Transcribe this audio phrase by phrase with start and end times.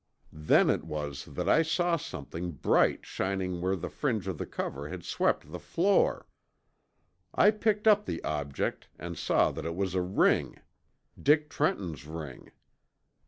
[0.33, 4.89] Then it was that I saw something bright shining where the fringe of the cover
[4.89, 6.25] had swept the floor.
[7.35, 10.59] I picked up the object and saw that it was a ring,
[11.21, 12.51] Dick Trenton's ring.